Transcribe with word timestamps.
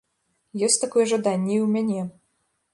Ёсць 0.67 0.77
такое 0.85 1.05
жаданне 1.13 1.55
і 1.59 1.61
ў 1.65 1.71
мяне. 1.77 2.01